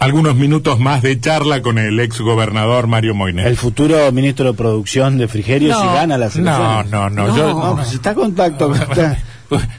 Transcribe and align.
algunos 0.00 0.34
minutos 0.34 0.78
más 0.80 1.02
de 1.02 1.20
charla 1.20 1.62
con 1.62 1.78
el 1.78 2.00
ex 2.00 2.20
gobernador 2.20 2.86
Mario 2.88 3.14
Moines. 3.14 3.46
El 3.46 3.56
futuro 3.56 4.10
ministro 4.12 4.46
de 4.46 4.54
Producción 4.54 5.18
de 5.18 5.28
Frigerio 5.28 5.74
si 5.78 5.86
gana 5.86 6.18
las 6.18 6.34
elecciones. 6.36 6.58
No, 6.90 7.08
no, 7.08 7.10
no. 7.10 7.28
No, 7.28 7.36
yo, 7.36 7.48
no, 7.54 7.76
pues 7.76 7.88
si 7.88 7.96
está 7.96 8.10
en 8.10 8.16
contacto. 8.16 8.74
está- 8.74 9.18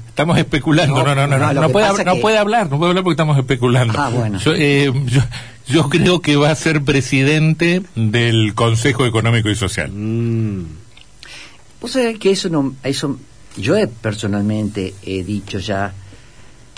Estamos 0.07 0.37
especulando. 0.37 0.95
No, 1.03 1.15
no, 1.15 1.15
no, 1.15 1.27
no. 1.27 1.37
no, 1.37 1.53
No, 1.53 1.67
que 1.67 1.69
puede, 1.73 1.87
pasa 1.87 2.03
hab- 2.03 2.05
no 2.05 2.13
que- 2.15 2.19
puede 2.21 2.37
hablar, 2.37 2.69
no 2.69 2.77
puede 2.77 2.89
hablar 2.89 3.03
porque 3.03 3.13
estamos 3.13 3.37
especulando. 3.37 3.93
Ah, 3.97 4.09
bueno. 4.09 4.37
Yo, 4.39 4.53
eh, 4.53 4.91
yo, 5.05 5.21
yo 5.67 5.89
creo 5.89 6.19
que 6.21 6.35
va 6.35 6.51
a 6.51 6.55
ser 6.55 6.83
presidente 6.83 7.81
del 7.95 8.53
Consejo 8.53 9.05
Económico 9.05 9.49
y 9.49 9.55
Social. 9.55 9.89
Mm, 9.91 10.65
Vos 11.79 11.91
sabés 11.93 12.19
que 12.19 12.29
eso 12.31 12.49
no, 12.49 12.75
eso, 12.83 13.17
yo 13.57 13.75
he, 13.77 13.87
personalmente 13.87 14.93
he 15.03 15.23
dicho 15.23 15.57
ya 15.59 15.93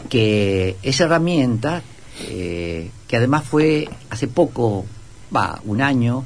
que 0.10 0.78
esa 0.84 1.05
herramienta, 1.05 1.82
eh, 2.21 2.89
que 3.07 3.18
además 3.18 3.43
fue 3.43 3.89
hace 4.09 4.27
poco, 4.27 4.86
va, 5.35 5.59
un 5.66 5.81
año, 5.81 6.26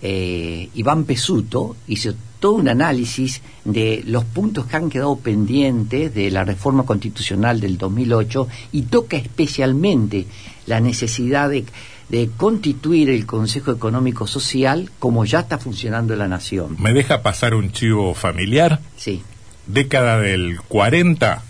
eh, 0.00 0.68
Iván 0.74 1.04
Pesuto 1.04 1.76
hizo 1.88 2.14
todo 2.38 2.52
un 2.52 2.68
análisis 2.68 3.42
de 3.64 4.02
los 4.06 4.24
puntos 4.24 4.66
que 4.66 4.76
han 4.76 4.90
quedado 4.90 5.16
pendientes 5.18 6.14
de 6.14 6.30
la 6.30 6.44
reforma 6.44 6.84
constitucional 6.84 7.60
del 7.60 7.78
2008 7.78 8.46
y 8.72 8.82
toca 8.82 9.16
especialmente 9.16 10.26
la 10.66 10.80
necesidad 10.80 11.50
de, 11.50 11.64
de 12.08 12.30
constituir 12.36 13.10
el 13.10 13.26
Consejo 13.26 13.72
Económico 13.72 14.26
Social 14.26 14.90
como 14.98 15.24
ya 15.24 15.40
está 15.40 15.58
funcionando 15.58 16.12
en 16.12 16.20
la 16.20 16.28
nación. 16.28 16.76
¿Me 16.78 16.92
deja 16.92 17.22
pasar 17.22 17.54
un 17.54 17.72
chivo 17.72 18.14
familiar? 18.14 18.80
Sí. 18.96 19.22
Década 19.66 20.20
del 20.20 20.60
40, 20.68 21.42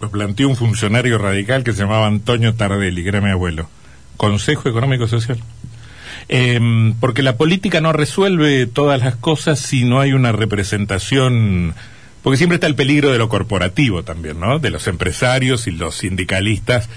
lo 0.00 0.10
planteó 0.10 0.48
un 0.48 0.56
funcionario 0.56 1.18
radical 1.18 1.64
que 1.64 1.72
se 1.72 1.82
llamaba 1.82 2.06
Antonio 2.06 2.54
Tardelli, 2.54 3.02
que 3.02 3.08
era 3.08 3.20
mi 3.20 3.30
abuelo. 3.30 3.68
Consejo 4.16 4.68
Económico 4.68 5.06
Social. 5.08 5.38
Em, 6.28 6.94
porque 6.94 7.22
la 7.22 7.36
política 7.36 7.80
no 7.80 7.92
resuelve 7.92 8.66
todas 8.66 9.00
las 9.00 9.16
cosas 9.16 9.58
si 9.58 9.84
no 9.84 10.00
hay 10.00 10.12
una 10.12 10.32
representación, 10.32 11.74
porque 12.22 12.38
siempre 12.38 12.56
está 12.56 12.66
el 12.66 12.74
peligro 12.74 13.12
de 13.12 13.18
lo 13.18 13.28
corporativo 13.28 14.04
también, 14.04 14.40
¿no? 14.40 14.58
De 14.58 14.70
los 14.70 14.86
empresarios 14.86 15.66
y 15.66 15.70
los 15.70 15.96
sindicalistas 15.96 16.88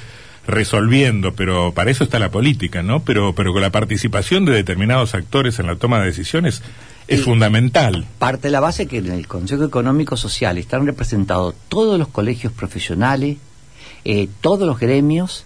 resolviendo, 0.47 1.33
pero 1.33 1.73
para 1.73 1.91
eso 1.91 2.05
está 2.05 2.19
la 2.19 2.31
política, 2.31 2.81
¿no? 2.81 3.01
Pero, 3.01 3.33
pero 3.33 3.51
con 3.51 3.61
la 3.61 3.69
participación 3.69 4.45
de 4.45 4.53
determinados 4.53 5.13
actores 5.13 5.59
en 5.59 5.67
la 5.67 5.75
toma 5.75 5.99
de 5.99 6.05
decisiones 6.05 6.63
es 7.07 7.23
fundamental. 7.23 8.05
Parte 8.19 8.47
de 8.47 8.51
la 8.51 8.59
base 8.59 8.87
que 8.87 8.97
en 8.97 9.11
el 9.11 9.27
Consejo 9.27 9.63
Económico 9.63 10.17
Social 10.17 10.57
están 10.57 10.85
representados 10.85 11.55
todos 11.69 11.97
los 11.97 12.09
colegios 12.09 12.53
profesionales, 12.53 13.37
eh, 14.05 14.27
todos 14.41 14.67
los 14.67 14.79
gremios, 14.79 15.45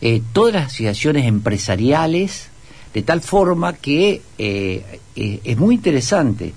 eh, 0.00 0.22
todas 0.32 0.54
las 0.54 0.66
asociaciones 0.66 1.26
empresariales, 1.26 2.48
de 2.94 3.02
tal 3.02 3.20
forma 3.20 3.74
que 3.74 4.22
eh, 4.38 5.00
es 5.14 5.58
muy 5.58 5.74
interesante. 5.76 6.54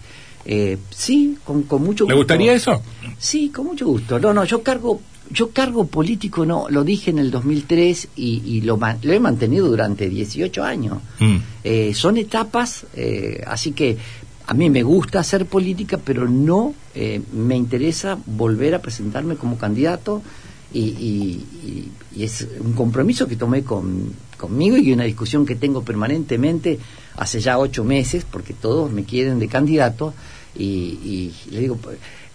Sí, 0.92 1.38
con, 1.44 1.64
con 1.64 1.82
mucho 1.84 2.06
gusto. 2.06 2.14
¿Le 2.14 2.18
gustaría 2.18 2.54
eso? 2.54 2.82
Sí, 3.18 3.50
con 3.50 3.66
mucho 3.66 3.88
gusto. 3.88 4.20
No, 4.20 4.32
no, 4.34 4.44
yo 4.44 4.62
cargo, 4.62 5.02
yo 5.30 5.50
cargo 5.52 5.88
político, 5.88 6.46
no, 6.46 6.68
lo 6.70 6.84
dije 6.84 7.12
en 7.12 7.20
el 7.20 7.32
2003 7.32 8.10
y, 8.16 8.42
y 8.46 8.62
lo, 8.62 8.80
lo 9.02 9.14
he 9.14 9.20
mantenido 9.20 9.68
durante 9.68 10.10
18 10.10 10.64
años. 10.64 11.00
Mm. 11.20 11.38
Eh, 11.64 11.94
son 11.94 12.18
etapas, 12.18 12.86
eh, 12.94 13.44
así 13.48 13.72
que 13.72 13.98
a 14.48 14.54
mí 14.54 14.70
me 14.70 14.84
gusta 14.84 15.20
hacer 15.20 15.46
política, 15.46 15.98
pero 16.04 16.28
no 16.28 16.74
eh, 16.94 17.22
me 17.34 17.56
interesa 17.56 18.18
volver 18.26 18.76
a 18.76 18.80
presentarme 18.82 19.36
como 19.36 19.58
candidato 19.58 20.22
y, 20.74 20.80
y- 20.80 21.46
y- 21.64 21.92
y 22.20 22.24
es 22.24 22.48
un 22.60 22.74
compromiso 22.74 23.28
que 23.28 23.36
tomé 23.36 23.64
con, 23.64 24.12
conmigo 24.38 24.78
y 24.78 24.92
una 24.94 25.04
discusión 25.06 25.46
que 25.46 25.56
tengo 25.56 25.84
permanentemente 25.84 26.80
hace 27.18 27.40
ya 27.40 27.58
ocho 27.58 27.84
meses, 27.84 28.26
porque 28.30 28.54
todos 28.54 28.92
me 28.92 29.04
quieren 29.04 29.40
de 29.40 29.48
candidato 29.48 30.14
y, 30.56 30.64
y 30.66 31.34
le 31.52 31.60
digo, 31.62 31.78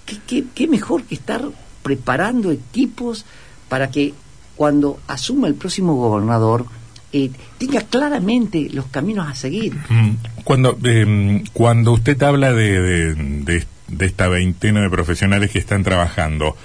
¿qué, 0.06 0.18
qué, 0.26 0.44
qué 0.54 0.66
mejor 0.68 1.04
que 1.04 1.14
estar 1.14 1.44
preparando 1.82 2.50
equipos 2.50 3.24
para 3.68 3.90
que 3.90 4.14
cuando 4.56 4.98
asuma 5.06 5.48
el 5.48 5.54
próximo 5.54 5.94
gobernador 5.94 6.66
eh, 7.12 7.30
tenga 7.58 7.80
claramente 7.82 8.68
los 8.72 8.86
caminos 8.86 9.28
a 9.28 9.34
seguir. 9.34 9.74
Mm, 9.88 10.10
Cuando, 10.44 10.78
eh, 10.84 11.42
cuando 11.52 11.92
usted 11.92 12.22
habla 12.22 12.52
de, 12.52 12.80
de, 12.80 13.14
de- 13.14 13.66
de 13.88 14.06
esta 14.06 14.28
veintena 14.28 14.80
de 14.82 14.88
profesionales 14.90 15.50
que 15.50 15.58
están 15.58 15.82
trabajando, 15.82 16.56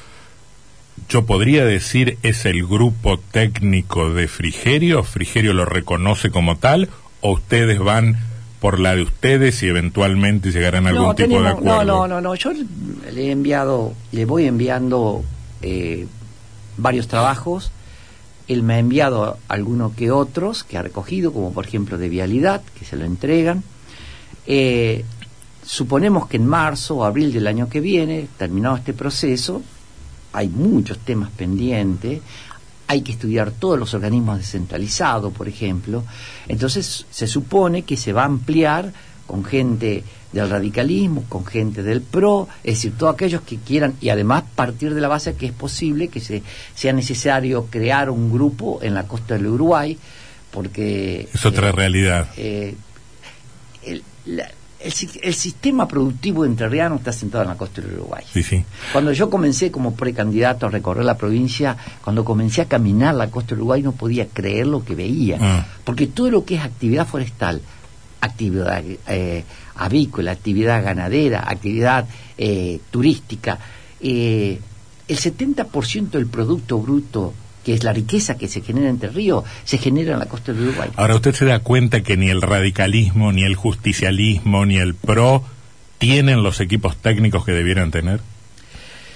yo 1.09 1.25
podría 1.25 1.65
decir 1.65 2.17
es 2.23 2.45
el 2.45 2.65
grupo 2.65 3.17
técnico 3.19 4.13
de 4.13 4.27
Frigerio, 4.27 5.03
Frigerio 5.03 5.53
lo 5.53 5.65
reconoce 5.65 6.29
como 6.29 6.57
tal, 6.57 6.89
o 7.21 7.31
ustedes 7.33 7.79
van 7.79 8.17
por 8.59 8.79
la 8.79 8.95
de 8.95 9.01
ustedes 9.03 9.61
y 9.63 9.67
eventualmente 9.67 10.51
llegarán 10.51 10.85
a 10.87 10.89
algún 10.89 11.07
no, 11.07 11.15
tipo 11.15 11.41
de 11.41 11.49
acuerdo. 11.49 11.83
no, 11.83 11.83
no, 11.83 12.07
no, 12.07 12.21
no, 12.21 12.35
yo 12.35 12.51
le 12.53 13.27
he 13.27 13.31
enviado, 13.31 13.93
le 14.11 14.25
voy 14.25 14.45
enviando 14.45 15.23
eh, 15.61 16.05
varios 16.77 17.07
trabajos. 17.07 17.71
Él 18.47 18.63
me 18.63 18.75
ha 18.75 18.79
enviado 18.79 19.37
algunos 19.47 19.93
que 19.93 20.11
otros 20.11 20.63
que 20.63 20.77
ha 20.77 20.81
recogido, 20.81 21.33
como 21.33 21.51
por 21.51 21.65
ejemplo 21.65 21.97
de 21.97 22.09
vialidad, 22.09 22.61
que 22.77 22.85
se 22.85 22.95
lo 22.95 23.05
entregan. 23.05 23.63
Eh, 24.45 25.03
suponemos 25.63 26.27
que 26.27 26.37
en 26.37 26.45
marzo 26.45 26.97
o 26.97 27.03
abril 27.03 27.33
del 27.33 27.47
año 27.47 27.69
que 27.69 27.79
viene, 27.79 28.27
terminado 28.37 28.75
este 28.75 28.93
proceso, 28.93 29.63
hay 30.33 30.47
muchos 30.49 30.99
temas 30.99 31.31
pendientes, 31.31 32.21
hay 32.87 33.01
que 33.01 33.13
estudiar 33.13 33.51
todos 33.51 33.79
los 33.79 33.93
organismos 33.93 34.37
descentralizados, 34.37 35.33
por 35.33 35.47
ejemplo. 35.47 36.03
Entonces 36.47 37.05
se 37.09 37.27
supone 37.27 37.81
que 37.83 37.97
se 37.97 38.13
va 38.13 38.23
a 38.23 38.25
ampliar 38.25 38.93
con 39.27 39.43
gente 39.43 40.03
del 40.31 40.49
radicalismo, 40.49 41.23
con 41.29 41.45
gente 41.45 41.81
del 41.81 42.01
PRO, 42.01 42.47
es 42.63 42.75
decir, 42.75 42.93
todos 42.97 43.13
aquellos 43.13 43.41
que 43.41 43.57
quieran, 43.57 43.93
y 44.01 44.09
además 44.09 44.43
partir 44.55 44.93
de 44.93 45.01
la 45.01 45.07
base 45.07 45.35
que 45.35 45.45
es 45.47 45.51
posible 45.53 46.09
que 46.09 46.19
se, 46.19 46.43
sea 46.75 46.91
necesario 46.93 47.67
crear 47.69 48.09
un 48.09 48.31
grupo 48.31 48.79
en 48.81 48.93
la 48.93 49.07
costa 49.07 49.35
del 49.35 49.47
Uruguay, 49.47 49.97
porque... 50.51 51.27
Es 51.33 51.45
otra 51.45 51.69
eh, 51.69 51.71
realidad. 51.71 52.27
eh, 52.37 52.75
el, 53.83 54.03
la- 54.25 54.51
el 54.79 54.93
el 55.23 55.33
sistema 55.33 55.87
productivo 55.87 56.45
entrerriano 56.45 56.97
está 56.97 57.11
sentado 57.11 57.43
en 57.43 57.49
la 57.49 57.57
costa 57.57 57.81
del 57.81 57.93
Uruguay. 57.93 58.23
Sí, 58.31 58.43
sí. 58.43 58.63
Cuando 58.91 59.11
yo 59.13 59.31
comencé 59.31 59.71
como 59.71 59.95
precandidato 59.95 60.67
a 60.67 60.69
recorrer 60.69 61.05
la 61.05 61.17
provincia, 61.17 61.75
cuando 62.03 62.23
comencé 62.23 62.61
a 62.61 62.65
caminar 62.65 63.15
la 63.15 63.31
costa 63.31 63.49
del 63.51 63.59
Uruguay 63.59 63.81
no 63.81 63.93
podía 63.93 64.27
creer 64.27 64.67
lo 64.67 64.83
que 64.85 64.93
veía, 64.93 65.37
Ah. 65.41 65.65
porque 65.83 66.05
todo 66.05 66.29
lo 66.29 66.45
que 66.45 66.55
es 66.55 66.61
actividad 66.61 67.07
forestal, 67.07 67.61
actividad 68.25 68.83
eh, 69.07 69.43
avícola, 69.75 70.31
actividad 70.31 70.83
ganadera, 70.83 71.45
actividad 71.47 72.07
eh, 72.37 72.79
turística, 72.91 73.59
eh, 74.01 74.59
el 75.07 75.17
70% 75.17 76.09
del 76.09 76.27
producto 76.27 76.79
bruto, 76.79 77.33
que 77.63 77.73
es 77.73 77.83
la 77.83 77.93
riqueza 77.93 78.37
que 78.37 78.47
se 78.47 78.61
genera 78.61 78.89
entre 78.89 79.09
ríos, 79.09 79.43
se 79.63 79.77
genera 79.77 80.13
en 80.13 80.19
la 80.19 80.25
costa 80.25 80.53
del 80.53 80.67
Uruguay. 80.67 80.89
Ahora 80.95 81.15
usted 81.15 81.33
se 81.33 81.45
da 81.45 81.59
cuenta 81.59 82.01
que 82.01 82.17
ni 82.17 82.29
el 82.29 82.41
radicalismo, 82.41 83.31
ni 83.31 83.43
el 83.43 83.55
justicialismo, 83.55 84.65
ni 84.65 84.77
el 84.77 84.93
PRO 84.93 85.43
tienen 85.97 86.43
los 86.43 86.59
equipos 86.59 86.97
técnicos 86.97 87.45
que 87.45 87.53
debieran 87.53 87.91
tener. 87.91 88.19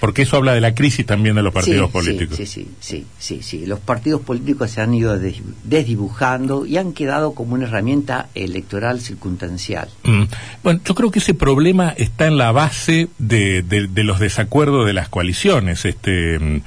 Porque 0.00 0.22
eso 0.22 0.36
habla 0.38 0.54
de 0.54 0.62
la 0.62 0.74
crisis 0.74 1.04
también 1.04 1.34
de 1.36 1.42
los 1.42 1.52
partidos 1.52 1.88
Sí, 1.88 1.92
políticos. 1.92 2.36
Sí, 2.38 2.46
sí, 2.46 2.68
sí, 2.80 3.06
sí, 3.18 3.42
sí. 3.42 3.66
Los 3.66 3.80
partidos 3.80 4.22
políticos 4.22 4.70
se 4.70 4.80
han 4.80 4.94
ido 4.94 5.18
des- 5.18 5.42
desdibujando 5.64 6.64
y 6.64 6.78
han 6.78 6.92
quedado 6.94 7.34
como 7.34 7.54
una 7.54 7.66
herramienta 7.66 8.28
electoral 8.34 9.00
circunstancial. 9.00 9.88
Mm. 10.04 10.22
Bueno, 10.62 10.80
yo 10.84 10.94
creo 10.94 11.10
que 11.10 11.18
ese 11.18 11.34
problema 11.34 11.90
está 11.96 12.26
en 12.26 12.38
la 12.38 12.50
base 12.50 13.08
de, 13.18 13.62
de- 13.62 13.88
de 13.88 14.04
los 14.04 14.20
desacuerdos 14.20 14.86
de 14.86 14.94
las 14.94 15.08
coaliciones, 15.10 15.84
este, 15.84 16.38
mm, 16.38 16.62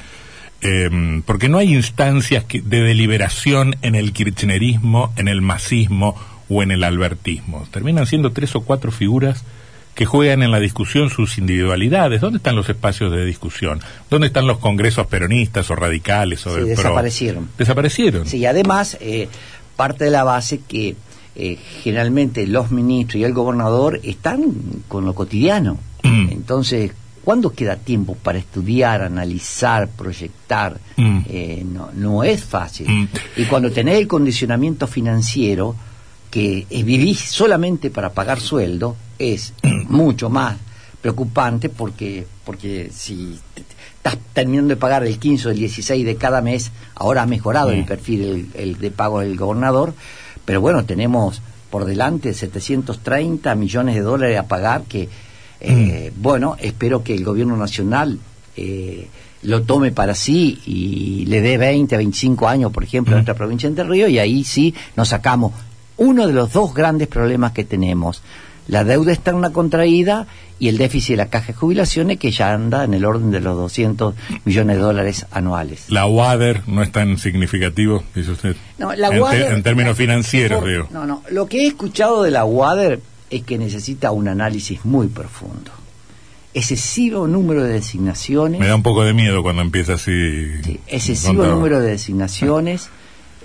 em, 0.62 1.22
porque 1.24 1.50
no 1.50 1.58
hay 1.58 1.74
instancias 1.74 2.46
de 2.48 2.82
deliberación 2.82 3.76
en 3.82 3.96
el 3.96 4.14
kirchnerismo, 4.14 5.12
en 5.18 5.28
el 5.28 5.42
masismo 5.42 6.16
o 6.50 6.62
en 6.64 6.72
el 6.72 6.84
albertismo. 6.84 7.66
Terminan 7.72 8.06
siendo 8.06 8.32
tres 8.32 8.56
o 8.56 8.62
cuatro 8.62 8.92
figuras 8.92 9.44
que 9.96 10.06
juegan 10.06 10.42
en 10.42 10.52
la 10.52 10.60
discusión 10.60 11.10
sus 11.10 11.38
individualidades. 11.38 12.22
¿Dónde 12.22 12.38
están 12.38 12.56
los 12.56 12.68
espacios 12.70 13.12
de 13.12 13.26
discusión? 13.26 13.80
¿Dónde 14.10 14.28
están 14.28 14.48
los 14.48 14.58
congresos 14.58 15.06
peronistas 15.08 15.70
o 15.70 15.76
radicales 15.76 16.46
o 16.48 16.50
Sí, 16.50 16.56
del 16.56 16.64
PRO? 16.66 16.76
desaparecieron. 16.76 17.50
Desaparecieron. 17.58 18.26
Sí, 18.26 18.46
además, 18.46 18.98
eh, 19.02 19.28
parte 19.76 20.06
de 20.06 20.12
la 20.12 20.24
base 20.24 20.62
que 20.68 20.96
eh, 21.36 21.58
generalmente 21.84 22.48
los 22.48 22.72
ministros 22.72 23.20
y 23.22 23.24
el 23.24 23.34
gobernador 23.34 24.00
están 24.04 24.44
con 24.88 25.06
lo 25.06 25.14
cotidiano. 25.14 25.78
Mm. 26.04 26.30
Entonces, 26.32 26.92
¿cuándo 27.24 27.52
queda 27.54 27.76
tiempo 27.76 28.16
para 28.16 28.40
estudiar, 28.40 29.02
analizar, 29.04 29.90
proyectar? 29.90 30.80
Mm. 30.98 31.20
Eh, 31.30 31.66
no, 31.72 31.90
no 31.94 32.24
es 32.24 32.44
fácil. 32.44 32.88
Mm. 32.90 33.08
Y 33.38 33.46
cuando 33.46 33.72
tenés 33.72 34.00
el 34.00 34.08
condicionamiento 34.08 34.88
financiero, 34.88 35.76
que 36.32 36.66
vivir 36.84 37.16
solamente 37.16 37.92
para 37.92 38.12
pagar 38.12 38.40
sueldo, 38.40 38.96
es 39.20 39.54
mucho 39.90 40.30
más 40.30 40.58
preocupante 41.02 41.70
porque, 41.70 42.26
porque 42.46 42.90
si 42.94 43.38
estás 43.98 44.18
terminando 44.34 44.70
de 44.70 44.78
pagar 44.78 45.06
el 45.06 45.20
15 45.20 45.48
o 45.48 45.52
el 45.52 45.58
16 45.58 46.06
de 46.06 46.16
cada 46.16 46.42
mes, 46.42 46.72
ahora 46.96 47.24
ha 47.24 47.26
mejorado 47.26 47.72
el 47.72 47.86
perfil 47.86 48.50
el, 48.54 48.78
de 48.78 48.92
pago 48.92 49.20
del 49.20 49.38
gobernador, 49.38 49.94
pero 50.46 50.62
bueno, 50.62 50.86
tenemos 50.86 51.42
por 51.70 51.86
delante 51.86 52.34
730 52.34 53.56
millones 53.56 53.96
de 53.96 54.02
dólares 54.02 54.38
a 54.38 54.48
pagar 54.48 54.84
que, 54.84 55.10
eh, 55.60 56.12
mm. 56.16 56.22
bueno, 56.22 56.56
espero 56.60 57.04
que 57.04 57.16
el 57.16 57.24
gobierno 57.24 57.58
nacional 57.58 58.20
eh, 58.56 59.08
lo 59.42 59.64
tome 59.64 59.92
para 59.92 60.16
sí 60.16 60.62
y 60.66 61.26
le 61.26 61.42
dé 61.42 61.58
20 61.58 61.96
a 61.96 61.98
25 61.98 62.48
años, 62.48 62.72
por 62.72 62.84
ejemplo, 62.84 63.14
a 63.14 63.16
mm. 63.16 63.20
nuestra 63.20 63.36
provincia 63.36 63.68
de 63.68 63.72
Entre 63.72 63.86
Ríos, 63.86 64.10
y 64.10 64.20
ahí 64.20 64.44
sí 64.44 64.74
nos 64.96 65.10
sacamos 65.10 65.54
uno 65.98 66.28
de 66.28 66.34
los 66.34 66.52
dos 66.52 66.74
grandes 66.74 67.08
problemas 67.08 67.52
que 67.52 67.64
tenemos. 67.64 68.22
La 68.68 68.84
deuda 68.84 69.14
externa 69.14 69.52
contraída 69.52 70.28
y 70.60 70.70
el 70.70 70.78
déficit 70.78 71.12
de 71.12 71.18
la 71.18 71.30
caja 71.30 71.48
de 71.48 71.54
jubilaciones 71.54 72.20
que 72.20 72.32
ya 72.32 72.54
anda 72.54 72.84
en 72.84 72.94
el 72.94 73.04
orden 73.04 73.32
de 73.32 73.42
los 73.42 73.58
200 73.58 74.16
millones 74.46 74.78
de 74.78 74.82
dólares 74.82 75.26
anuales. 75.32 75.86
La 75.90 76.06
WADER 76.06 76.62
no 76.68 76.82
es 76.82 76.92
tan 76.92 77.18
significativo, 77.18 78.04
dice 78.16 78.32
usted. 78.32 78.56
No, 78.78 78.94
la 78.94 79.10
en, 79.10 79.56
en 79.56 79.64
términos 79.64 79.98
financieros, 79.98 80.66
digo. 80.66 80.88
No, 80.92 81.06
no. 81.06 81.24
Lo 81.32 81.48
que 81.48 81.64
he 81.64 81.68
escuchado 81.68 82.24
de 82.24 82.32
la 82.32 82.46
WADER 82.46 83.02
es 83.30 83.44
que 83.44 83.58
necesita 83.58 84.12
un 84.12 84.28
análisis 84.28 84.86
muy 84.86 85.08
profundo. 85.08 85.72
Excesivo 86.54 87.28
número 87.28 87.64
de 87.64 87.74
designaciones. 87.74 88.60
Me 88.60 88.68
da 88.68 88.76
un 88.76 88.84
poco 88.84 89.04
de 89.04 89.14
miedo 89.14 89.42
cuando 89.42 89.64
empieza 89.64 89.94
así. 89.94 90.62
Sí, 90.64 90.80
excesivo 90.88 91.46
número 91.46 91.82
de 91.82 91.90
designaciones. 91.90 92.90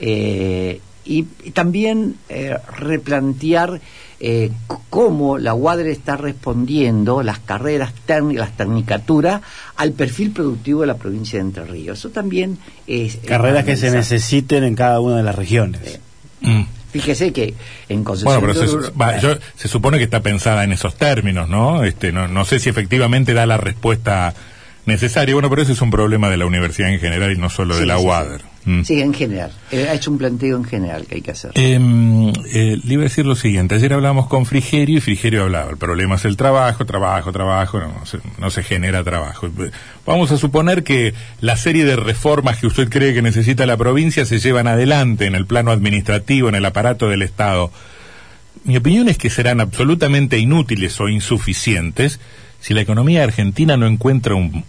Eh, 0.00 0.80
y, 1.04 1.22
también 1.52 2.16
eh, 2.28 2.56
replantear 2.76 3.80
eh, 4.20 4.50
cómo 4.90 5.38
la 5.38 5.54
UADRE 5.54 5.92
está 5.92 6.16
respondiendo, 6.16 7.22
las 7.22 7.38
carreras 7.38 7.92
técnicas, 8.06 8.48
las 8.48 8.56
tecnicaturas, 8.56 9.42
al 9.76 9.92
perfil 9.92 10.32
productivo 10.32 10.80
de 10.80 10.88
la 10.88 10.96
provincia 10.96 11.38
de 11.38 11.44
Entre 11.44 11.64
Ríos. 11.64 11.98
Eso 11.98 12.10
también 12.10 12.58
es... 12.86 13.18
Carreras 13.26 13.64
que 13.64 13.76
se 13.76 13.90
necesiten 13.90 14.64
en 14.64 14.74
cada 14.74 15.00
una 15.00 15.18
de 15.18 15.22
las 15.22 15.34
regiones. 15.34 16.00
Mm. 16.40 16.62
Fíjese 16.90 17.32
que 17.32 17.54
en 17.88 18.02
Concepción... 18.02 18.40
Bueno, 18.40 18.54
pero 19.20 19.38
se, 19.56 19.68
supone 19.68 19.98
que 19.98 20.04
está 20.04 20.20
pensada 20.20 20.64
en 20.64 20.72
esos 20.72 20.96
términos, 20.96 21.48
¿no? 21.48 21.84
Este, 21.84 22.12
no, 22.12 22.26
no 22.26 22.44
sé 22.44 22.58
si 22.58 22.70
efectivamente 22.70 23.34
da 23.34 23.46
la 23.46 23.58
respuesta 23.58 24.34
necesaria. 24.86 25.34
Bueno, 25.34 25.50
pero 25.50 25.62
ese 25.62 25.72
es 25.72 25.82
un 25.82 25.90
problema 25.90 26.28
de 26.30 26.38
la 26.38 26.46
universidad 26.46 26.90
en 26.90 26.98
general 26.98 27.30
y 27.32 27.36
no 27.36 27.50
solo 27.50 27.76
de 27.76 27.86
la 27.86 27.98
UADER. 27.98 28.40
Mm. 28.68 28.84
Sí, 28.84 29.00
en 29.00 29.14
general. 29.14 29.50
Eh, 29.72 29.88
ha 29.88 29.94
hecho 29.94 30.10
un 30.10 30.18
planteo 30.18 30.54
en 30.58 30.64
general 30.64 31.06
que 31.06 31.14
hay 31.14 31.20
que 31.22 31.30
hacer. 31.30 31.52
Em, 31.54 32.28
eh, 32.52 32.78
le 32.84 32.92
iba 32.92 33.00
a 33.00 33.04
decir 33.04 33.24
lo 33.24 33.34
siguiente. 33.34 33.76
Ayer 33.76 33.94
hablamos 33.94 34.26
con 34.26 34.44
Frigerio 34.44 34.98
y 34.98 35.00
Frigerio 35.00 35.44
hablaba. 35.44 35.70
El 35.70 35.78
problema 35.78 36.16
es 36.16 36.26
el 36.26 36.36
trabajo, 36.36 36.84
trabajo, 36.84 37.32
trabajo. 37.32 37.80
No, 38.38 38.50
se, 38.50 38.62
genera 38.62 39.02
trabajo. 39.02 39.48
Vamos 40.04 40.32
a 40.32 40.36
suponer 40.36 40.84
que 40.84 41.14
la 41.40 41.56
serie 41.56 41.86
de 41.86 41.96
reformas 41.96 42.58
que 42.58 42.66
usted 42.66 42.90
cree 42.90 43.14
que 43.14 43.22
necesita 43.22 43.64
la 43.64 43.78
provincia 43.78 44.26
se 44.26 44.38
llevan 44.38 44.66
adelante 44.66 45.24
en 45.24 45.34
el 45.34 45.46
plano 45.46 45.70
administrativo, 45.70 46.50
en 46.50 46.54
el 46.54 46.64
aparato 46.66 47.08
del 47.08 47.22
Estado. 47.22 47.70
Mi 48.64 48.76
opinión 48.76 49.08
es 49.08 49.16
que 49.16 49.30
serán 49.30 49.62
absolutamente 49.62 50.38
inútiles 50.38 51.00
o 51.00 51.08
insuficientes 51.08 52.20
si 52.60 52.74
la 52.74 52.82
economía 52.82 53.24
argentina 53.24 53.78
no 53.78 53.86
encuentra 53.86 54.34
un, 54.34 54.62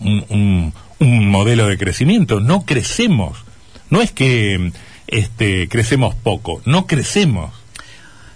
un 1.00 1.30
modelo 1.30 1.68
de 1.68 1.78
crecimiento. 1.78 2.40
No 2.40 2.62
crecemos 2.66 3.49
no 3.90 4.02
es 4.02 4.12
que 4.12 4.72
este, 5.08 5.68
crecemos 5.68 6.16
poco, 6.16 6.62
no 6.66 6.86
crecemos. 6.86 7.52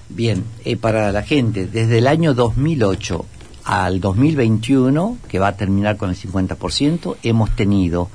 Bien, 0.09 0.43
eh, 0.65 0.75
para 0.77 1.11
la 1.11 1.23
gente, 1.23 1.67
desde 1.67 1.99
el 1.99 2.07
año 2.07 2.33
2008 2.33 3.25
al 3.63 3.99
2021, 4.01 5.17
que 5.27 5.39
va 5.39 5.49
a 5.49 5.57
terminar 5.57 5.97
con 5.97 6.09
el 6.09 6.15
50%, 6.15 7.17
hemos 7.23 7.55
tenido 7.55 8.09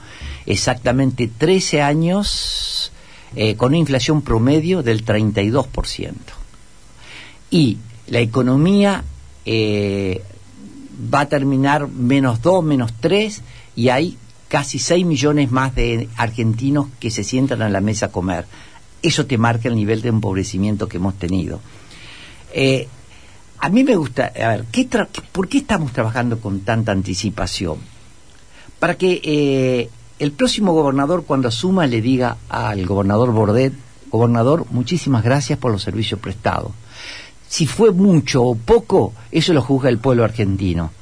exactamente 0.47 1.29
13 1.29 1.83
años 1.83 2.93
eh, 3.35 3.57
con 3.57 3.69
una 3.69 3.79
inflación 3.79 4.23
promedio 4.23 4.83
del 4.83 5.05
32%. 5.05 6.15
Y 7.51 7.79
la 8.07 8.21
economía 8.21 9.05
eh, 9.45 10.23
va 11.13 11.21
a 11.21 11.29
terminar 11.29 11.89
menos 11.89 12.43
2, 12.43 12.65
menos 12.65 12.93
3, 13.01 13.43
y 13.77 13.89
hay 13.89 14.17
casi 14.49 14.79
6 14.79 15.07
millones 15.07 15.51
más 15.51 15.75
de 15.75 16.09
argentinos 16.17 16.89
que 16.99 17.11
se 17.11 17.23
sientan 17.23 17.63
a 17.63 17.69
la 17.69 17.81
mesa 17.81 18.07
a 18.07 18.13
comer. 18.13 18.47
Eso 19.03 19.27
te 19.27 19.39
marca 19.39 19.69
el 19.69 19.77
nivel 19.77 20.03
de 20.03 20.09
empobrecimiento 20.09 20.89
que 20.89 20.97
hemos 20.97 21.15
tenido. 21.15 21.61
Eh, 22.53 22.89
a 23.61 23.69
mí 23.69 23.85
me 23.85 23.97
gusta, 23.97 24.33
a 24.43 24.49
ver, 24.49 24.65
¿qué 24.73 24.89
¿por 25.33 25.49
qué 25.49 25.59
estamos 25.59 25.93
trabajando 25.93 26.41
con 26.41 26.61
tanta 26.61 26.93
anticipación? 26.93 27.79
Para 28.79 28.97
que 28.97 29.21
eh, 29.23 29.91
el 30.19 30.33
próximo 30.33 30.73
gobernador 30.73 31.25
cuando 31.25 31.49
asuma 31.49 31.87
le 31.87 32.01
diga 32.01 32.39
al 32.49 32.87
gobernador 32.87 33.33
Bordet, 33.33 33.75
gobernador, 34.11 34.67
muchísimas 34.71 35.23
gracias 35.23 35.59
por 35.59 35.71
los 35.71 35.83
servicios 35.83 36.21
prestados. 36.21 36.73
Si 37.49 37.67
fue 37.67 37.93
mucho 37.93 38.45
o 38.45 38.55
poco, 38.55 39.13
eso 39.31 39.53
lo 39.53 39.63
juzga 39.63 39.89
el 39.89 39.99
pueblo 39.99 40.25
argentino 40.25 40.93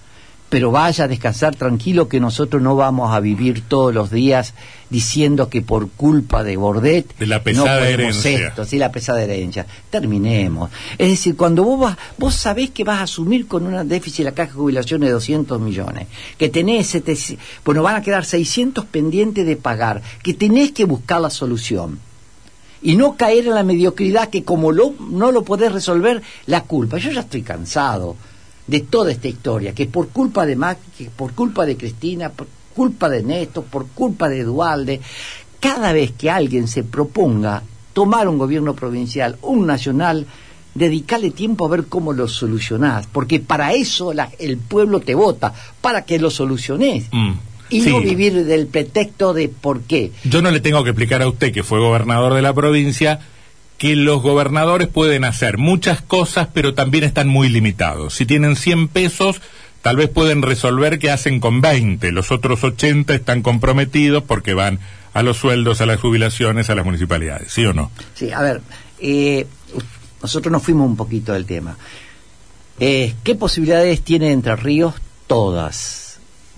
pero 0.56 0.70
vaya 0.70 1.04
a 1.04 1.06
descansar 1.06 1.54
tranquilo 1.54 2.08
que 2.08 2.18
nosotros 2.18 2.62
no 2.62 2.76
vamos 2.76 3.14
a 3.14 3.20
vivir 3.20 3.64
todos 3.68 3.92
los 3.92 4.10
días 4.10 4.54
diciendo 4.88 5.50
que 5.50 5.60
por 5.60 5.90
culpa 5.90 6.42
de 6.44 6.56
Bordet 6.56 7.14
de 7.18 7.26
la 7.26 7.42
pesada 7.42 7.80
no 7.80 7.84
herencia. 7.84 8.48
esto, 8.48 8.64
sí, 8.64 8.78
la 8.78 8.90
pesada 8.90 9.22
herencia. 9.22 9.66
Terminemos. 9.90 10.70
Es 10.96 11.10
decir, 11.10 11.36
cuando 11.36 11.62
vos 11.62 11.78
vas, 11.78 11.98
vos 12.16 12.34
sabés 12.34 12.70
que 12.70 12.84
vas 12.84 13.00
a 13.00 13.02
asumir 13.02 13.46
con 13.46 13.66
un 13.66 13.86
déficit 13.86 14.20
de 14.20 14.24
la 14.24 14.32
caja 14.32 14.52
de 14.52 14.56
jubilación 14.56 15.02
de 15.02 15.10
200 15.10 15.60
millones, 15.60 16.06
que 16.38 16.48
tenés, 16.48 16.96
bueno, 17.62 17.82
van 17.82 17.96
a 17.96 18.00
quedar 18.00 18.24
600 18.24 18.86
pendientes 18.86 19.44
de 19.44 19.56
pagar, 19.56 20.00
que 20.22 20.32
tenés 20.32 20.72
que 20.72 20.86
buscar 20.86 21.20
la 21.20 21.28
solución 21.28 21.98
y 22.80 22.96
no 22.96 23.18
caer 23.18 23.46
en 23.48 23.56
la 23.56 23.62
mediocridad 23.62 24.30
que 24.30 24.42
como 24.42 24.72
lo, 24.72 24.94
no 25.00 25.32
lo 25.32 25.44
podés 25.44 25.70
resolver, 25.70 26.22
la 26.46 26.62
culpa. 26.62 26.96
Yo 26.96 27.10
ya 27.10 27.20
estoy 27.20 27.42
cansado 27.42 28.16
de 28.66 28.80
toda 28.80 29.12
esta 29.12 29.28
historia, 29.28 29.74
que 29.74 29.86
por 29.86 30.08
culpa 30.08 30.44
de 30.44 30.56
Mac, 30.56 30.78
que 30.96 31.10
por 31.10 31.32
culpa 31.32 31.64
de 31.64 31.76
Cristina, 31.76 32.30
por 32.30 32.48
culpa 32.74 33.08
de 33.08 33.22
Néstor, 33.22 33.64
por 33.64 33.86
culpa 33.88 34.28
de 34.28 34.44
Dualde, 34.44 35.00
cada 35.60 35.92
vez 35.92 36.12
que 36.12 36.30
alguien 36.30 36.68
se 36.68 36.84
proponga 36.84 37.62
tomar 37.92 38.28
un 38.28 38.38
gobierno 38.38 38.74
provincial, 38.74 39.38
un 39.42 39.66
nacional, 39.66 40.26
dedicarle 40.74 41.30
tiempo 41.30 41.64
a 41.64 41.70
ver 41.70 41.86
cómo 41.86 42.12
lo 42.12 42.28
solucionás, 42.28 43.06
porque 43.10 43.40
para 43.40 43.72
eso 43.72 44.12
el 44.38 44.58
pueblo 44.58 45.00
te 45.00 45.14
vota, 45.14 45.54
para 45.80 46.04
que 46.04 46.18
lo 46.18 46.30
soluciones. 46.30 47.06
Mm, 47.10 47.32
y 47.68 47.80
no 47.80 48.00
vivir 48.00 48.44
del 48.44 48.66
pretexto 48.68 49.34
de 49.34 49.48
por 49.48 49.82
qué. 49.82 50.12
Yo 50.24 50.40
no 50.40 50.50
le 50.50 50.60
tengo 50.60 50.84
que 50.84 50.90
explicar 50.90 51.22
a 51.22 51.28
usted 51.28 51.52
que 51.52 51.64
fue 51.64 51.80
gobernador 51.80 52.34
de 52.34 52.42
la 52.42 52.54
provincia 52.54 53.18
que 53.78 53.94
los 53.96 54.22
gobernadores 54.22 54.88
pueden 54.88 55.24
hacer 55.24 55.58
muchas 55.58 56.00
cosas, 56.00 56.48
pero 56.52 56.74
también 56.74 57.04
están 57.04 57.28
muy 57.28 57.48
limitados. 57.48 58.14
Si 58.14 58.24
tienen 58.24 58.56
100 58.56 58.88
pesos, 58.88 59.40
tal 59.82 59.96
vez 59.96 60.08
pueden 60.08 60.42
resolver 60.42 60.98
que 60.98 61.10
hacen 61.10 61.40
con 61.40 61.60
20. 61.60 62.10
Los 62.12 62.30
otros 62.32 62.64
80 62.64 63.14
están 63.14 63.42
comprometidos 63.42 64.22
porque 64.22 64.54
van 64.54 64.78
a 65.12 65.22
los 65.22 65.36
sueldos, 65.36 65.80
a 65.80 65.86
las 65.86 66.00
jubilaciones, 66.00 66.70
a 66.70 66.74
las 66.74 66.84
municipalidades. 66.84 67.52
¿Sí 67.52 67.64
o 67.66 67.72
no? 67.72 67.90
Sí, 68.14 68.32
a 68.32 68.40
ver, 68.40 68.62
eh, 68.98 69.46
nosotros 70.22 70.50
nos 70.50 70.62
fuimos 70.62 70.88
un 70.88 70.96
poquito 70.96 71.32
del 71.32 71.44
tema. 71.44 71.76
Eh, 72.80 73.14
¿Qué 73.24 73.34
posibilidades 73.34 74.02
tiene 74.02 74.32
Entre 74.32 74.56
Ríos? 74.56 74.94
Todas 75.26 76.05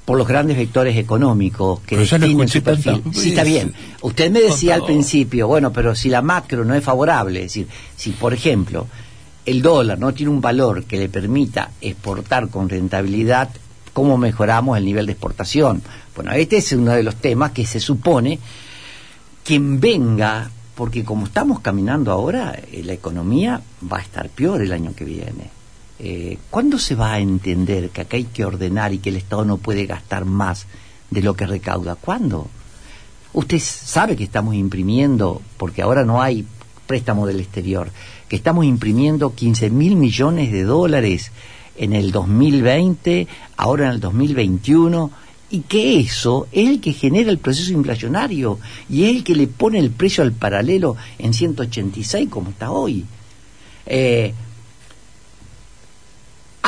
por 0.08 0.16
los 0.16 0.26
grandes 0.26 0.56
vectores 0.56 0.96
económicos 0.96 1.80
que 1.80 1.98
tienen 1.98 2.48
su 2.48 2.62
perfil. 2.62 3.02
Sí, 3.12 3.28
está 3.28 3.44
bien. 3.44 3.74
Usted 4.00 4.30
me 4.30 4.40
decía 4.40 4.76
al 4.76 4.86
principio, 4.86 5.46
bueno, 5.48 5.70
pero 5.70 5.94
si 5.94 6.08
la 6.08 6.22
macro 6.22 6.64
no 6.64 6.74
es 6.74 6.82
favorable, 6.82 7.40
es 7.40 7.52
decir, 7.52 7.68
si 7.94 8.12
por 8.12 8.32
ejemplo 8.32 8.86
el 9.44 9.60
dólar 9.60 9.98
no 9.98 10.14
tiene 10.14 10.32
un 10.32 10.40
valor 10.40 10.84
que 10.84 10.96
le 10.96 11.10
permita 11.10 11.72
exportar 11.82 12.48
con 12.48 12.70
rentabilidad, 12.70 13.50
¿cómo 13.92 14.16
mejoramos 14.16 14.78
el 14.78 14.86
nivel 14.86 15.04
de 15.04 15.12
exportación? 15.12 15.82
Bueno, 16.16 16.32
este 16.32 16.56
es 16.56 16.72
uno 16.72 16.92
de 16.92 17.02
los 17.02 17.16
temas 17.16 17.52
que 17.52 17.66
se 17.66 17.78
supone 17.78 18.38
quien 19.44 19.78
venga, 19.78 20.50
porque 20.74 21.04
como 21.04 21.26
estamos 21.26 21.60
caminando 21.60 22.12
ahora, 22.12 22.58
eh, 22.72 22.80
la 22.82 22.94
economía 22.94 23.60
va 23.92 23.98
a 23.98 24.00
estar 24.00 24.30
peor 24.30 24.62
el 24.62 24.72
año 24.72 24.94
que 24.96 25.04
viene 25.04 25.57
eh, 25.98 26.38
¿cuándo 26.50 26.78
se 26.78 26.94
va 26.94 27.14
a 27.14 27.20
entender 27.20 27.90
que 27.90 28.02
acá 28.02 28.16
hay 28.16 28.24
que 28.24 28.44
ordenar 28.44 28.92
y 28.92 28.98
que 28.98 29.10
el 29.10 29.16
Estado 29.16 29.44
no 29.44 29.58
puede 29.58 29.86
gastar 29.86 30.24
más 30.24 30.66
de 31.10 31.22
lo 31.22 31.34
que 31.34 31.46
recauda? 31.46 31.96
¿Cuándo? 31.96 32.48
Usted 33.32 33.58
sabe 33.58 34.16
que 34.16 34.24
estamos 34.24 34.54
imprimiendo, 34.54 35.42
porque 35.56 35.82
ahora 35.82 36.04
no 36.04 36.22
hay 36.22 36.46
préstamo 36.86 37.26
del 37.26 37.40
exterior, 37.40 37.90
que 38.28 38.36
estamos 38.36 38.64
imprimiendo 38.64 39.34
15 39.34 39.70
mil 39.70 39.96
millones 39.96 40.52
de 40.52 40.64
dólares 40.64 41.32
en 41.76 41.92
el 41.92 42.10
2020, 42.12 43.26
ahora 43.56 43.86
en 43.86 43.92
el 43.92 44.00
2021, 44.00 45.10
y 45.50 45.60
que 45.60 46.00
eso 46.00 46.46
es 46.52 46.68
el 46.68 46.80
que 46.80 46.92
genera 46.92 47.30
el 47.30 47.38
proceso 47.38 47.72
inflacionario 47.72 48.58
y 48.88 49.04
es 49.04 49.16
el 49.16 49.24
que 49.24 49.34
le 49.34 49.46
pone 49.46 49.78
el 49.78 49.90
precio 49.90 50.22
al 50.22 50.32
paralelo 50.32 50.96
en 51.18 51.32
186 51.32 52.28
como 52.28 52.50
está 52.50 52.70
hoy. 52.70 53.04
Eh, 53.86 54.34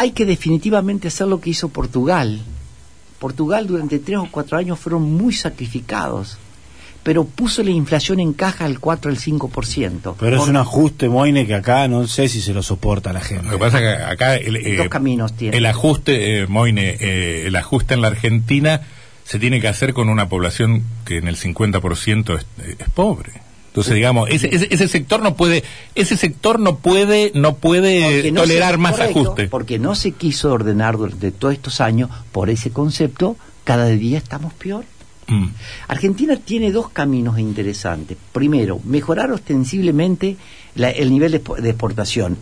hay 0.00 0.12
que 0.12 0.24
definitivamente 0.24 1.08
hacer 1.08 1.28
lo 1.28 1.42
que 1.42 1.50
hizo 1.50 1.68
Portugal. 1.68 2.40
Portugal 3.18 3.66
durante 3.66 3.98
tres 3.98 4.16
o 4.16 4.28
cuatro 4.30 4.56
años 4.56 4.78
fueron 4.78 5.02
muy 5.02 5.34
sacrificados, 5.34 6.38
pero 7.02 7.24
puso 7.24 7.62
la 7.62 7.68
inflación 7.68 8.18
en 8.18 8.32
caja 8.32 8.64
al 8.64 8.80
4 8.80 9.10
al 9.10 9.18
5%. 9.18 10.14
Pero 10.18 10.42
es 10.42 10.48
un 10.48 10.56
ajuste, 10.56 11.10
Moine, 11.10 11.46
que 11.46 11.54
acá 11.54 11.86
no 11.86 12.06
sé 12.06 12.30
si 12.30 12.40
se 12.40 12.54
lo 12.54 12.62
soporta 12.62 13.12
la 13.12 13.20
gente. 13.20 13.44
Lo 13.44 13.50
que 13.50 13.58
pasa 13.58 13.78
es 13.78 13.98
que 13.98 14.02
acá 14.02 14.36
el, 14.36 14.54
Dos 14.54 14.86
eh, 14.86 14.88
caminos 14.88 15.34
tiene. 15.34 15.58
el 15.58 15.66
ajuste, 15.66 16.40
eh, 16.40 16.46
Moine, 16.46 16.96
eh, 16.98 17.46
el 17.48 17.56
ajuste 17.56 17.92
en 17.92 18.00
la 18.00 18.08
Argentina 18.08 18.80
se 19.24 19.38
tiene 19.38 19.60
que 19.60 19.68
hacer 19.68 19.92
con 19.92 20.08
una 20.08 20.30
población 20.30 20.82
que 21.04 21.18
en 21.18 21.28
el 21.28 21.36
50% 21.36 22.38
es, 22.38 22.46
es 22.78 22.88
pobre. 22.88 23.49
Entonces, 23.70 23.94
digamos, 23.94 24.28
ese, 24.30 24.52
ese, 24.54 24.66
ese 24.70 24.88
sector 24.88 25.22
no 25.22 25.36
puede, 25.36 25.62
ese 25.94 26.16
sector 26.16 26.58
no 26.58 26.78
puede, 26.78 27.30
no 27.34 27.54
puede 27.56 28.30
no 28.32 28.40
tolerar 28.42 28.72
se- 28.72 28.76
más 28.78 28.92
correcto, 28.96 29.20
ajuste. 29.20 29.46
Porque 29.48 29.78
no 29.78 29.94
se 29.94 30.10
quiso 30.12 30.52
ordenar 30.52 30.96
durante 30.98 31.30
todos 31.30 31.54
estos 31.54 31.80
años 31.80 32.10
por 32.32 32.50
ese 32.50 32.70
concepto, 32.70 33.36
cada 33.64 33.86
día 33.86 34.18
estamos 34.18 34.52
peor. 34.54 34.84
Mm. 35.28 35.46
Argentina 35.86 36.34
tiene 36.36 36.72
dos 36.72 36.88
caminos 36.88 37.38
interesantes. 37.38 38.16
Primero, 38.32 38.80
mejorar 38.82 39.30
ostensiblemente 39.30 40.36
la- 40.74 40.90
el 40.90 41.10
nivel 41.12 41.30
de, 41.30 41.42
de 41.62 41.70
exportación. 41.70 42.38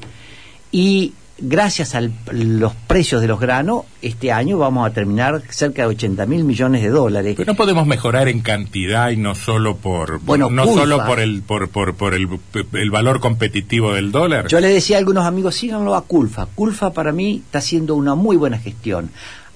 Y 0.73 1.13
gracias 1.41 1.95
a 1.95 2.01
los 2.33 2.75
precios 2.87 3.21
de 3.21 3.29
los 3.29 3.39
granos, 3.41 3.85
este 4.03 4.33
año 4.33 4.59
vamos 4.59 4.87
a 4.87 4.93
terminar 4.93 5.43
cerca 5.51 5.83
de 5.83 5.89
80 5.89 6.27
mil 6.27 6.45
millones 6.45 6.83
de 6.83 6.89
dólares. 6.89 7.35
Pero 7.37 7.53
no 7.53 7.57
podemos 7.57 7.87
mejorar 7.87 8.29
en 8.29 8.41
cantidad 8.41 9.11
y 9.11 9.17
no 9.17 9.35
solo 9.35 9.77
por, 9.77 10.21
Bueno, 10.21 10.51
no 10.51 10.65
culpa. 10.65 10.81
solo 10.81 11.07
por 11.07 11.21
el 11.21 11.43
por 11.43 11.69
por, 11.69 11.95
por 11.95 12.15
el, 12.15 12.29
el 12.73 12.91
valor 12.91 13.21
competitivo 13.21 13.93
del 13.93 14.11
dólar. 14.13 14.49
Yo 14.49 14.61
le 14.61 14.69
decía 14.69 14.97
a 14.97 14.99
algunos 14.99 15.27
amigos, 15.27 15.55
síganlo 15.55 15.95
a 15.95 16.03
Culfa. 16.05 16.47
Culfa 16.47 16.93
para 16.93 17.13
mí 17.13 17.43
está 17.45 17.59
haciendo 17.59 17.95
una 17.95 18.15
muy 18.15 18.37
buena 18.37 18.59
gestión. 18.59 19.11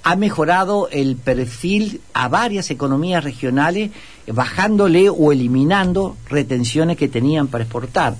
Ha 0.04 0.16
mejorado 0.16 0.88
el 0.90 1.14
perfil 1.14 2.00
a 2.12 2.26
varias 2.28 2.72
economías 2.72 3.22
regionales, 3.22 3.92
bajándole 4.26 5.08
o 5.08 5.30
eliminando 5.30 6.16
retenciones 6.28 6.96
que 6.96 7.06
tenían 7.08 7.46
para 7.46 7.62
exportar. 7.64 8.16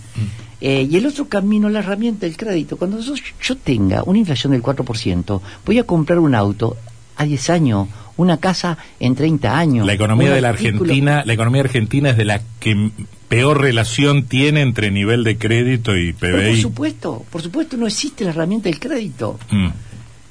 Eh, 0.65 0.87
y 0.89 0.97
el 0.97 1.07
otro 1.07 1.27
camino, 1.29 1.69
la 1.69 1.81
herramienta 1.81 2.25
del 2.27 2.37
crédito. 2.37 2.77
Cuando 2.77 3.01
yo, 3.01 3.15
yo 3.43 3.57
tenga 3.57 4.05
una 4.05 4.19
inflación 4.21 4.53
del 4.53 4.63
4%, 4.63 5.41
voy 5.67 5.79
a 5.81 5.85
comprar 5.85 6.21
un 6.21 6.37
auto 6.37 6.77
a 7.17 7.25
10 7.25 7.51
años, 7.51 7.89
una 8.17 8.37
casa 8.39 8.79
en 9.01 9.17
30 9.17 9.59
años. 9.59 9.87
La 9.87 9.95
economía 9.95 10.33
de 10.33 10.41
la 10.41 10.51
artículo- 10.51 10.83
Argentina, 10.85 11.23
la 11.27 11.33
economía 11.33 11.63
argentina 11.63 12.11
es 12.11 12.17
de 12.17 12.25
la 12.25 12.41
que 12.61 12.91
peor 13.27 13.61
relación 13.61 14.27
tiene 14.27 14.61
entre 14.61 14.91
nivel 14.93 15.25
de 15.25 15.37
crédito 15.37 15.97
y 15.97 16.13
Pero 16.13 16.37
por 16.37 16.45
PBI. 16.47 16.61
supuesto, 16.63 17.25
por 17.31 17.43
supuesto 17.43 17.77
no 17.77 17.87
existe 17.89 18.23
la 18.25 18.31
herramienta 18.31 18.69
del 18.69 18.79
crédito. 18.79 19.41
Mm. 19.51 19.69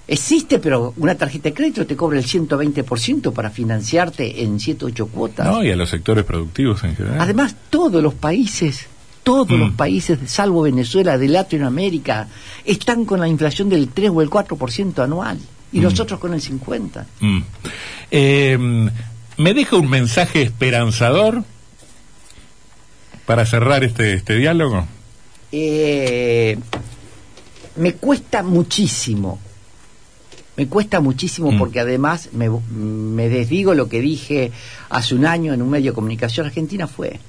Existe, 0.08 0.60
pero 0.60 0.94
una 0.98 1.16
tarjeta 1.16 1.50
de 1.50 1.54
crédito 1.54 1.86
te 1.86 1.96
cobra 1.96 2.20
el 2.20 2.26
120% 2.26 3.32
para 3.34 3.50
financiarte 3.50 4.44
en 4.44 4.60
7 4.60 4.86
8 4.86 5.08
cuotas. 5.08 5.48
No, 5.48 5.64
y 5.64 5.72
a 5.72 5.76
los 5.76 5.90
sectores 5.90 6.26
productivos 6.26 6.84
en 6.84 6.96
general. 6.96 7.18
Además, 7.22 7.56
todos 7.70 8.04
los 8.04 8.14
países, 8.14 8.88
todos 9.24 9.50
Mm. 9.50 9.60
los 9.60 9.72
países, 9.74 10.20
salvo 10.26 10.64
Venezuela, 10.64 11.18
de 11.18 11.28
Latinoamérica, 11.28 12.28
están 12.66 13.06
con 13.06 13.20
la 13.20 13.28
inflación 13.28 13.70
del 13.70 13.90
3 13.90 14.12
o 14.14 14.22
el 14.22 14.30
4% 14.30 15.04
anual. 15.04 15.38
Y 15.72 15.80
Mm. 15.80 15.84
nosotros 15.84 16.20
con 16.20 16.34
el 16.34 16.42
50%. 16.42 17.06
Mm. 17.22 17.40
Eh, 18.12 18.90
¿Me 19.38 19.54
deja 19.54 19.78
un 19.78 19.90
mensaje 19.90 20.42
esperanzador 20.42 21.44
para 23.26 23.46
cerrar 23.46 23.84
este, 23.84 24.14
este 24.14 24.36
diálogo? 24.36 24.86
Eh, 25.52 26.58
me 27.78 27.94
cuesta 27.94 28.44
muchísimo. 28.44 29.40
Me 30.58 30.68
cuesta 30.68 31.00
muchísimo 31.00 31.52
Mm. 31.52 31.58
porque 31.60 31.80
además 31.80 32.30
me, 32.34 32.50
me 32.50 33.30
desdigo 33.30 33.74
lo 33.74 33.88
que 33.88 34.02
dije 34.02 34.52
hace 34.90 35.16
un 35.16 35.26
año 35.26 35.54
en 35.54 35.62
un 35.62 35.70
medio 35.70 35.92
de 35.92 35.96
comunicación 35.96 36.46
argentina 36.48 36.88
fue. 36.88 37.20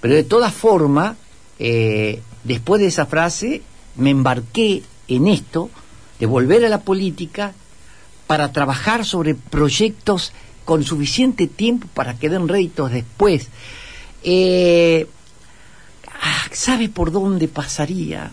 Pero 0.00 0.14
de 0.14 0.24
todas 0.24 0.52
formas, 0.52 1.16
eh, 1.58 2.22
después 2.44 2.80
de 2.80 2.88
esa 2.88 3.06
frase, 3.06 3.62
me 3.96 4.10
embarqué 4.10 4.82
en 5.08 5.28
esto 5.28 5.70
de 6.18 6.26
volver 6.26 6.64
a 6.64 6.68
la 6.68 6.80
política 6.80 7.52
para 8.26 8.52
trabajar 8.52 9.04
sobre 9.04 9.34
proyectos 9.34 10.32
con 10.64 10.84
suficiente 10.84 11.46
tiempo 11.46 11.88
para 11.92 12.14
que 12.14 12.28
den 12.28 12.48
réditos 12.48 12.92
después. 12.92 13.48
Eh, 14.22 15.06
ah, 16.22 16.46
¿Sabe 16.52 16.88
por 16.88 17.10
dónde 17.10 17.48
pasaría? 17.48 18.30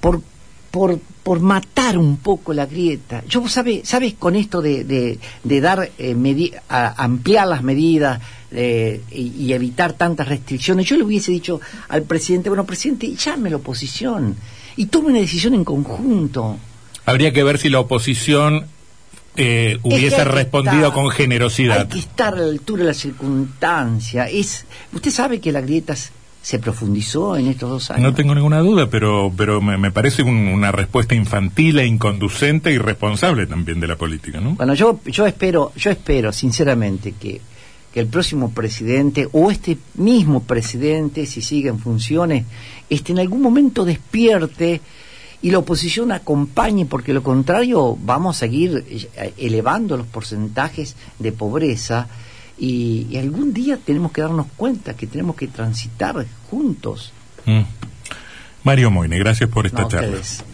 Por, 0.00 0.22
por, 0.70 0.98
por 1.22 1.40
matar 1.40 1.98
un 1.98 2.16
poco 2.18 2.52
la 2.52 2.66
grieta. 2.66 3.22
Yo, 3.28 3.46
¿sabe, 3.48 3.82
¿sabes? 3.84 4.14
Con 4.14 4.36
esto 4.36 4.62
de, 4.62 4.84
de, 4.84 5.18
de 5.42 5.60
dar, 5.60 5.90
eh, 5.98 6.14
medi- 6.14 6.54
a- 6.68 7.02
ampliar 7.02 7.48
las 7.48 7.62
medidas 7.62 8.20
eh, 8.52 9.00
y, 9.10 9.32
y 9.44 9.52
evitar 9.52 9.92
tantas 9.94 10.28
restricciones, 10.28 10.86
yo 10.86 10.96
le 10.96 11.02
hubiese 11.04 11.32
dicho 11.32 11.60
al 11.88 12.02
presidente, 12.02 12.48
bueno, 12.50 12.64
presidente, 12.64 13.12
llame 13.14 13.48
a 13.48 13.50
la 13.52 13.56
oposición 13.56 14.36
y 14.76 14.86
tome 14.86 15.08
una 15.08 15.18
decisión 15.20 15.54
en 15.54 15.64
conjunto. 15.64 16.56
Habría 17.04 17.32
que 17.32 17.42
ver 17.42 17.58
si 17.58 17.68
la 17.68 17.80
oposición 17.80 18.66
eh, 19.36 19.78
hubiese 19.82 20.16
que 20.16 20.24
respondido 20.24 20.88
estar- 20.88 20.92
con 20.92 21.10
generosidad. 21.10 21.80
Hay 21.80 21.86
que 21.88 21.98
estar 22.00 22.34
a 22.34 22.38
la 22.38 22.44
altura 22.50 22.82
de 22.82 22.88
la 22.88 22.94
circunstancia. 22.94 24.28
Es, 24.28 24.66
usted 24.92 25.10
sabe 25.10 25.40
que 25.40 25.50
la 25.52 25.60
grieta 25.60 25.94
s- 25.94 26.10
se 26.42 26.58
profundizó 26.58 27.36
en 27.36 27.48
estos 27.48 27.68
dos 27.68 27.90
años. 27.90 28.02
No 28.02 28.14
tengo 28.14 28.34
ninguna 28.34 28.60
duda, 28.60 28.88
pero, 28.88 29.30
pero 29.36 29.60
me, 29.60 29.76
me 29.76 29.90
parece 29.90 30.22
un- 30.22 30.48
una 30.48 30.72
respuesta 30.72 31.14
infantil 31.14 31.78
e 31.78 31.86
inconducente 31.86 32.72
y 32.72 32.78
responsable 32.78 33.46
también 33.46 33.78
de 33.80 33.86
la 33.88 33.96
política, 33.96 34.40
¿no? 34.40 34.54
Bueno, 34.54 34.72
yo, 34.74 35.00
yo 35.04 35.26
espero, 35.26 35.72
yo 35.76 35.90
espero 35.90 36.32
sinceramente 36.32 37.12
que, 37.20 37.40
que 37.92 38.00
el 38.00 38.06
próximo 38.06 38.52
presidente 38.52 39.28
o 39.32 39.50
este 39.50 39.76
mismo 39.94 40.42
presidente, 40.42 41.26
si 41.26 41.42
sigue 41.42 41.68
en 41.68 41.78
funciones, 41.78 42.44
este 42.88 43.12
en 43.12 43.18
algún 43.18 43.42
momento 43.42 43.84
despierte 43.84 44.80
y 45.42 45.50
la 45.50 45.58
oposición 45.58 46.10
acompañe, 46.12 46.86
porque 46.86 47.12
lo 47.12 47.22
contrario 47.22 47.96
vamos 48.02 48.36
a 48.36 48.40
seguir 48.40 48.84
eh, 49.16 49.34
elevando 49.38 49.96
los 49.96 50.06
porcentajes 50.06 50.96
de 51.18 51.32
pobreza 51.32 52.08
y, 52.60 53.06
y 53.10 53.16
algún 53.16 53.52
día 53.52 53.78
tenemos 53.78 54.12
que 54.12 54.20
darnos 54.20 54.46
cuenta 54.56 54.94
que 54.94 55.06
tenemos 55.08 55.34
que 55.34 55.48
transitar 55.48 56.24
juntos. 56.50 57.12
Mm. 57.46 57.62
Mario 58.62 58.90
Moine, 58.90 59.18
gracias 59.18 59.48
por 59.48 59.66
esta 59.66 59.82
No, 59.82 59.88
charla. 59.88 60.08
ustedes. 60.08 60.44